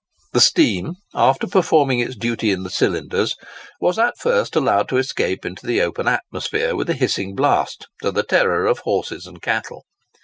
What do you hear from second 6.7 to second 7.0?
with a